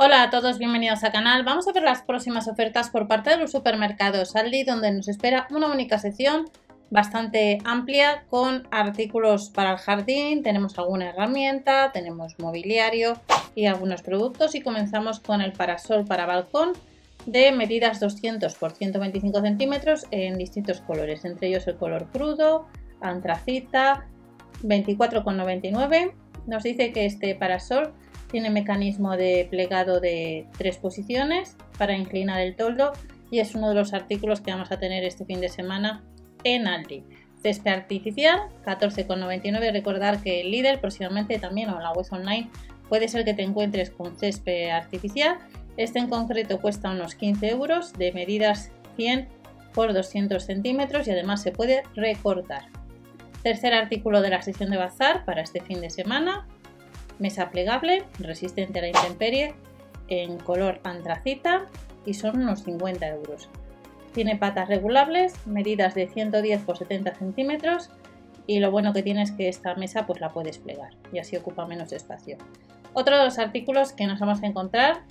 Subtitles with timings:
[0.00, 1.42] Hola a todos, bienvenidos al canal.
[1.42, 5.48] Vamos a ver las próximas ofertas por parte de los supermercados Aldi, donde nos espera
[5.50, 6.44] una única sección
[6.88, 13.20] bastante amplia con artículos para el jardín, tenemos alguna herramienta, tenemos mobiliario
[13.56, 16.74] y algunos productos y comenzamos con el parasol para balcón
[17.26, 22.68] de medidas 200 por 125 centímetros en distintos colores, entre ellos el color crudo,
[23.00, 24.06] antracita,
[24.62, 26.12] 24,99.
[26.46, 27.94] Nos dice que este parasol
[28.30, 32.92] tiene mecanismo de plegado de tres posiciones para inclinar el toldo
[33.30, 36.02] y es uno de los artículos que vamos a tener este fin de semana
[36.44, 37.04] en Aldi.
[37.42, 39.72] Césped artificial, 14,99.
[39.72, 42.50] Recordar que el líder próximamente también o en la web online
[42.88, 45.38] puede ser que te encuentres con césped artificial.
[45.76, 49.28] Este en concreto cuesta unos 15 euros de medidas 100
[49.72, 52.64] por 200 centímetros y además se puede recortar.
[53.42, 56.48] Tercer artículo de la sección de bazar para este fin de semana,
[57.18, 59.54] mesa plegable, resistente a la intemperie,
[60.08, 61.66] en color antracita
[62.06, 63.48] y son unos 50 euros.
[64.12, 67.90] Tiene patas regulables, medidas de 110 por 70 centímetros
[68.46, 71.36] y lo bueno que tiene es que esta mesa pues la puedes plegar y así
[71.36, 72.38] ocupa menos espacio.
[72.94, 75.02] Otro de los artículos que nos vamos a encontrar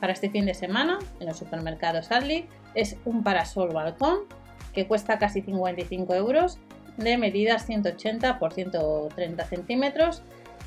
[0.00, 4.20] para este fin de semana en los supermercados Aldi es un parasol balcón
[4.72, 6.58] que cuesta casi 55 euros
[6.96, 10.22] de medidas 180 por 130 centímetros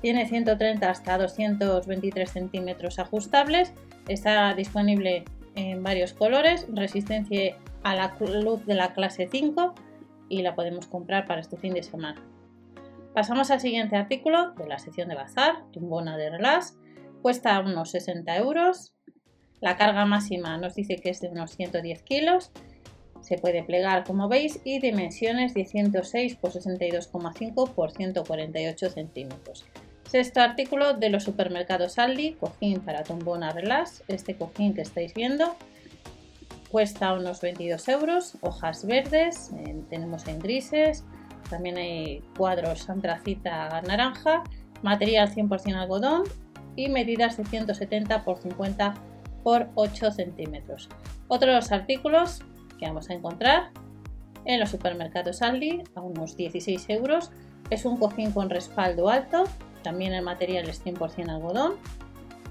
[0.00, 3.72] tiene 130 hasta 223 centímetros ajustables.
[4.08, 6.66] Está disponible en varios colores.
[6.72, 9.74] Resistencia a la luz de la clase 5
[10.28, 12.22] y la podemos comprar para este fin de semana.
[13.14, 16.78] Pasamos al siguiente artículo de la sección de bazar, tumbona de relax.
[17.22, 18.94] Cuesta unos 60 euros.
[19.60, 22.52] La carga máxima nos dice que es de unos 110 kilos.
[23.20, 29.66] Se puede plegar como veis y dimensiones de 106 por 62,5 por 148 centímetros.
[30.04, 34.02] Sexto artículo de los supermercados Aldi, cojín para tumbona relax.
[34.08, 35.56] Este cojín que estáis viendo
[36.70, 39.50] cuesta unos 22 euros, hojas verdes,
[39.88, 41.04] tenemos en grises,
[41.48, 44.44] también hay cuadros antracita naranja,
[44.82, 46.22] material 100% algodón
[46.76, 48.94] y medidas de 170 por 50
[49.42, 50.88] por 8 centímetros.
[51.28, 52.40] Otros artículos
[52.78, 53.70] que vamos a encontrar
[54.44, 57.30] en los supermercados Aldi a unos 16 euros
[57.70, 59.44] es un cojín con respaldo alto
[59.82, 61.74] también el material es 100% algodón.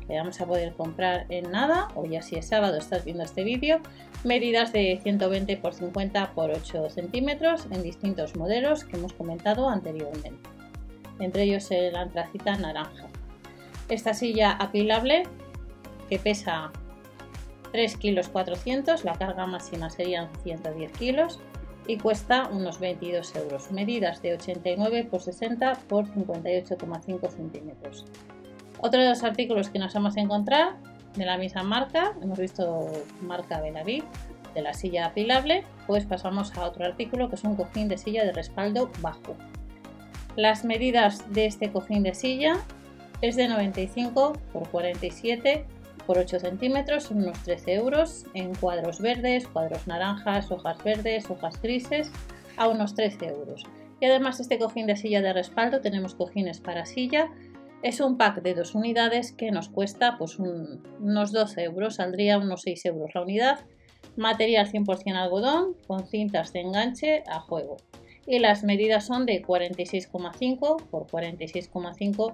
[0.07, 3.44] Le vamos a poder comprar en nada, o ya si es sábado estás viendo este
[3.44, 3.79] vídeo,
[4.23, 10.50] medidas de 120 x 50 x 8 centímetros en distintos modelos que hemos comentado anteriormente.
[11.19, 13.07] Entre ellos el antracita naranja.
[13.88, 15.23] Esta silla apilable
[16.09, 16.72] que pesa
[17.72, 21.40] 3 kilos 400, la carga máxima serían 110 kilos
[21.89, 23.72] y cuesta unos 22 euros.
[23.72, 28.05] Medidas de 89 por 60 por 58,5 centímetros.
[28.79, 30.78] Otro de los artículos que nos vamos a encontrar
[31.16, 32.91] de la misma marca, hemos visto
[33.22, 34.03] marca Belaví,
[34.53, 38.23] de la silla apilable, pues pasamos a otro artículo que es un cojín de silla
[38.23, 39.35] de respaldo bajo.
[40.35, 42.57] Las medidas de este cojín de silla
[43.23, 45.66] es de 95 por 47
[46.09, 51.62] por 8 centímetros, son unos 13 euros en cuadros verdes, cuadros naranjas, hojas verdes, hojas
[51.62, 52.12] grises,
[52.58, 53.64] a unos 13 euros.
[54.00, 57.30] Y además este cojín de silla de respaldo, tenemos cojines para silla,
[57.84, 62.64] es un pack de dos unidades que nos cuesta pues unos 12 euros, saldría unos
[62.64, 63.59] 6 euros la unidad.
[64.18, 67.78] Material 100% algodón con cintas de enganche a juego.
[68.26, 72.34] Y las medidas son de 46,5 por 46,5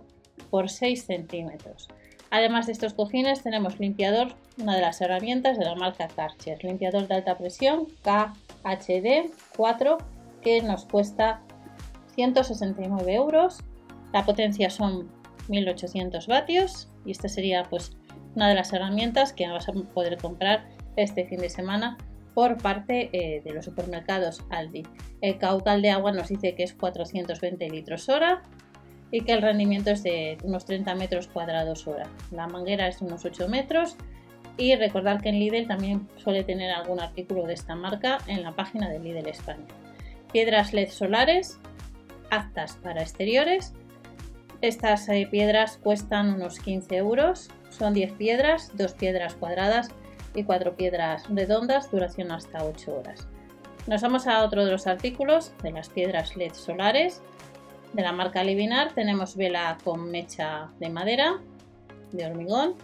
[0.49, 1.89] por 6 centímetros.
[2.35, 4.27] Además de estos cojines tenemos limpiador,
[4.61, 9.97] una de las herramientas de la marca Karcher, limpiador de alta presión KHD 4
[10.41, 11.39] que nos cuesta
[12.15, 13.59] 169 euros.
[14.11, 15.09] La potencia son
[15.47, 17.95] 1800 vatios y esta sería pues
[18.35, 21.97] una de las herramientas que vas a poder comprar este fin de semana
[22.33, 24.83] por parte eh, de los supermercados Aldi.
[25.21, 28.43] El caudal de agua nos dice que es 420 litros hora
[29.11, 32.07] y que el rendimiento es de unos 30 metros cuadrados hora.
[32.31, 33.95] La manguera es unos 8 metros
[34.57, 38.53] y recordar que en Lidl también suele tener algún artículo de esta marca en la
[38.53, 39.65] página de Lidl España.
[40.31, 41.59] Piedras LED solares
[42.29, 43.73] aptas para exteriores.
[44.61, 47.49] Estas eh, piedras cuestan unos 15 euros.
[47.69, 49.89] Son 10 piedras, 2 piedras cuadradas
[50.33, 53.27] y 4 piedras redondas, duración hasta 8 horas.
[53.87, 57.21] Nos vamos a otro de los artículos de las piedras LED solares
[57.95, 61.39] de la marca Livinar tenemos vela con mecha de madera,
[62.11, 62.75] de hormigón,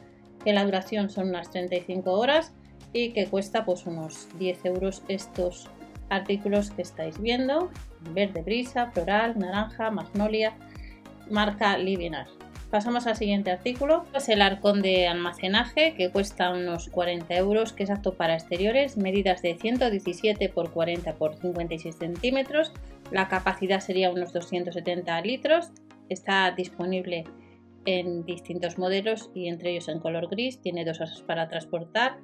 [0.43, 2.53] que la duración son unas 35 horas
[2.93, 5.69] y que cuesta pues unos 10 euros estos
[6.09, 7.69] artículos que estáis viendo,
[8.13, 10.53] verde brisa, floral, naranja, magnolia,
[11.29, 12.27] marca Livinar.
[12.69, 14.05] Pasamos al siguiente artículo.
[14.15, 18.95] Es el arcón de almacenaje que cuesta unos 40 euros, que es apto para exteriores,
[18.95, 22.71] medidas de 117 x 40 x 56 centímetros.
[23.11, 25.71] La capacidad sería unos 270 litros.
[26.09, 27.25] Está disponible
[27.85, 30.61] en distintos modelos y entre ellos en color gris.
[30.61, 32.17] Tiene dos asas para transportar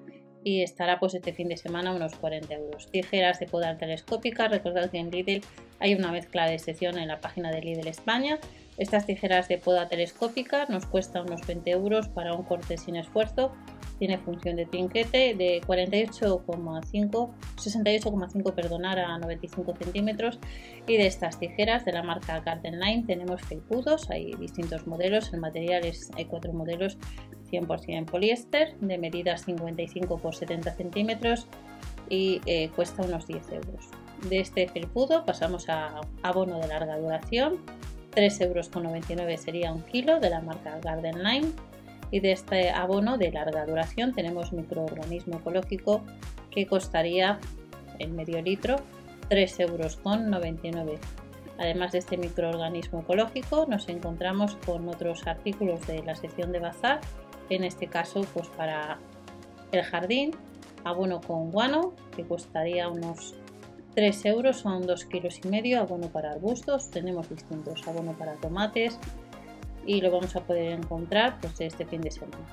[0.44, 2.90] y estará pues este fin de semana unos 40 euros.
[2.92, 4.48] Tijeras de poda telescópica.
[4.48, 5.46] Recordad que en Lidl
[5.80, 8.40] hay una mezcla de sección en la página de Lidl España
[8.78, 13.52] estas tijeras de poda telescópica nos cuesta unos 20 euros para un corte sin esfuerzo.
[14.00, 20.40] Tiene función de trinquete de 48,5, 68,5 perdonar a 95 centímetros.
[20.88, 25.34] Y de estas tijeras de la marca Garden Line tenemos felpudos, hay distintos modelos.
[25.34, 26.98] El material es, hay cuatro modelos
[27.52, 31.48] 100% poliéster de medidas 55 por 70 centímetros
[32.10, 33.90] y eh, cuesta unos 10 euros.
[34.30, 37.64] De este felpudo pasamos a abono de larga duración
[38.18, 41.52] 3,99 euros sería un kilo de la marca Garden Line
[42.12, 46.02] y de este abono de larga duración tenemos microorganismo ecológico
[46.52, 47.40] que costaría
[48.00, 48.78] el medio litro
[49.30, 51.00] 3,99 euros.
[51.60, 57.02] Además de este microorganismo ecológico nos encontramos con otros artículos de la sección de bazar,
[57.50, 59.00] en este caso pues para
[59.72, 60.32] el jardín,
[60.84, 63.36] abono con guano que costaría unos
[63.96, 69.00] 3 euros son 2 kilos y medio, abono para arbustos, tenemos distintos, abono para tomates
[69.88, 72.46] y lo vamos a poder encontrar pues, este fin de semana.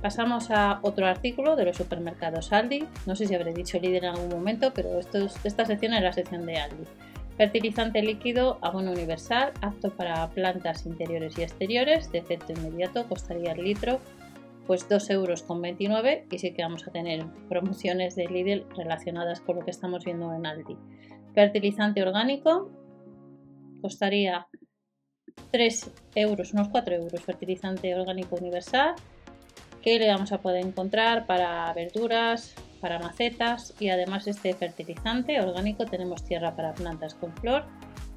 [0.00, 2.86] Pasamos a otro artículo de los supermercados Aldi.
[3.06, 6.12] No sé si habré dicho líder en algún momento, pero esto esta sección es la
[6.12, 6.84] sección de Aldi.
[7.36, 13.64] Fertilizante líquido, abono universal, apto para plantas interiores y exteriores, de efecto inmediato, costaría el
[13.64, 14.00] litro
[14.66, 19.40] pues 2 euros con 29 y sí que vamos a tener promociones de Lidl relacionadas
[19.40, 20.76] con lo que estamos viendo en Aldi.
[21.34, 22.70] Fertilizante orgánico
[23.80, 24.46] costaría
[25.50, 27.20] 3 euros, unos 4 euros.
[27.22, 28.94] Fertilizante orgánico universal
[29.82, 35.86] que le vamos a poder encontrar para verduras, para macetas y además este fertilizante orgánico
[35.86, 37.64] tenemos tierra para plantas con flor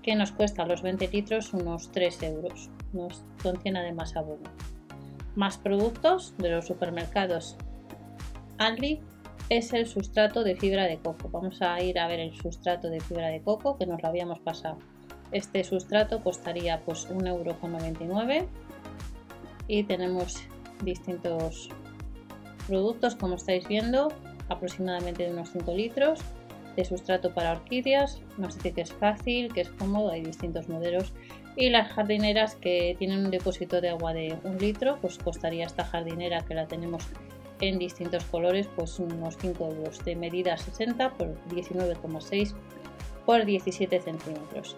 [0.02, 2.70] que nos cuesta los 20 litros unos 3 euros.
[2.92, 4.50] Nos contiene además abono
[5.36, 7.58] más productos de los supermercados
[8.58, 9.02] Aldi
[9.50, 11.30] es el sustrato de fibra de coco.
[11.30, 14.40] Vamos a ir a ver el sustrato de fibra de coco que nos lo habíamos
[14.40, 14.78] pasado.
[15.34, 18.46] Este sustrato costaría pues 1,99€
[19.68, 20.38] y tenemos
[20.84, 21.70] distintos
[22.68, 24.12] productos como estáis viendo,
[24.50, 26.20] aproximadamente unos 5 litros
[26.76, 28.22] de sustrato para orquídeas.
[28.38, 31.14] Nos dice que es fácil, que es cómodo, hay distintos modelos
[31.56, 35.84] y las jardineras que tienen un depósito de agua de un litro, pues costaría esta
[35.84, 37.04] jardinera que la tenemos
[37.60, 42.54] en distintos colores, pues unos 5 euros de medida 60 por 19,6
[43.26, 44.76] por 17 centímetros.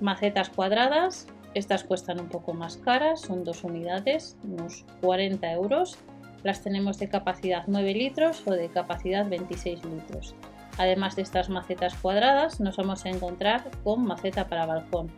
[0.00, 5.98] Macetas cuadradas, estas cuestan un poco más caras, son dos unidades, unos 40 euros.
[6.42, 10.34] Las tenemos de capacidad 9 litros o de capacidad 26 litros.
[10.78, 15.10] Además de estas macetas cuadradas, nos vamos a encontrar con maceta para balcón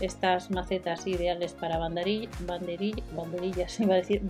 [0.00, 2.30] estas macetas ideales para banderillas,
[3.80, 4.22] iba a decir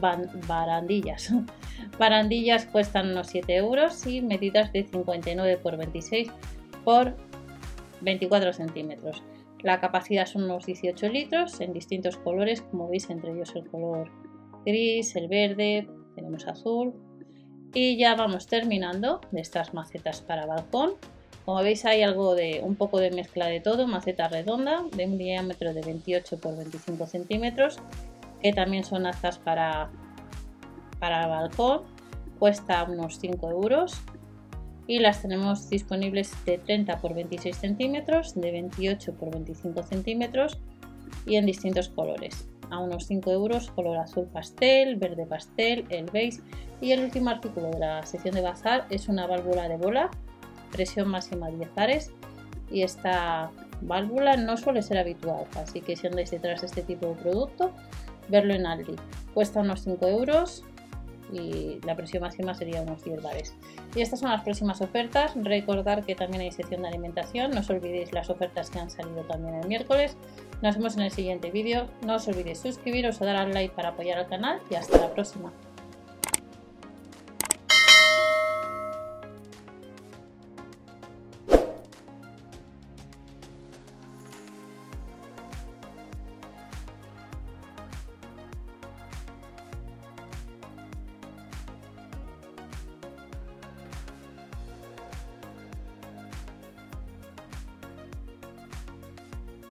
[0.46, 1.32] barandillas.
[1.98, 6.28] barandillas cuestan unos 7 euros y medidas de 59 por 26
[6.84, 7.16] por
[8.00, 9.22] 24 centímetros.
[9.66, 14.08] La capacidad son unos 18 litros en distintos colores, como veis, entre ellos el color
[14.64, 16.94] gris, el verde, tenemos azul.
[17.74, 20.92] Y ya vamos terminando de estas macetas para balcón.
[21.44, 25.18] Como veis hay algo de un poco de mezcla de todo, maceta redonda de un
[25.18, 27.78] diámetro de 28 por 25 centímetros,
[28.40, 29.90] que también son azas para,
[31.00, 31.82] para balcón,
[32.38, 34.00] cuesta unos 5 euros
[34.86, 40.58] y las tenemos disponibles de 30 por 26 centímetros, de 28 por 25 centímetros
[41.26, 42.48] y en distintos colores.
[42.70, 46.40] A unos 5 euros, color azul pastel, verde pastel, el beige.
[46.80, 50.10] Y el último artículo de la sección de bazar es una válvula de bola
[50.72, 52.10] presión máxima 10 pares
[52.70, 53.50] y esta
[53.82, 57.72] válvula no suele ser habitual, así que si andáis detrás de este tipo de producto,
[58.28, 58.96] verlo en Aldi.
[59.34, 60.64] Cuesta unos 5 euros
[61.32, 63.54] y la presión máxima sería unos 10 bares.
[63.94, 65.32] Y estas son las próximas ofertas.
[65.36, 67.50] Recordar que también hay sección de alimentación.
[67.50, 70.16] No os olvidéis las ofertas que han salido también el miércoles.
[70.62, 71.88] Nos vemos en el siguiente vídeo.
[72.04, 75.12] No os olvidéis suscribiros o dar al like para apoyar al canal y hasta la
[75.12, 75.52] próxima.